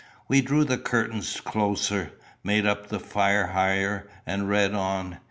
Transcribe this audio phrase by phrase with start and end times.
[0.27, 2.13] We drew the curtains closer,
[2.43, 5.19] made up the fire higher, and read on.